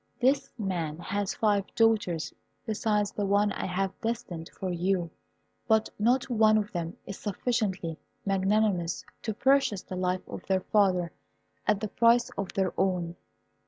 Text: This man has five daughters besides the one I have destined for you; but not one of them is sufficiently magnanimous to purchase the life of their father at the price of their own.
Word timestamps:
This 0.19 0.49
man 0.57 0.97
has 0.97 1.35
five 1.35 1.63
daughters 1.75 2.33
besides 2.65 3.11
the 3.11 3.23
one 3.27 3.51
I 3.51 3.67
have 3.67 3.93
destined 4.01 4.49
for 4.49 4.71
you; 4.71 5.11
but 5.67 5.89
not 5.99 6.27
one 6.27 6.57
of 6.57 6.71
them 6.71 6.97
is 7.05 7.19
sufficiently 7.19 7.99
magnanimous 8.25 9.05
to 9.21 9.35
purchase 9.35 9.83
the 9.83 9.95
life 9.95 10.27
of 10.27 10.41
their 10.47 10.61
father 10.61 11.11
at 11.67 11.81
the 11.81 11.87
price 11.87 12.31
of 12.31 12.51
their 12.53 12.73
own. 12.79 13.15